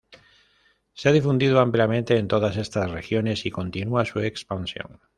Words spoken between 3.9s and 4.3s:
su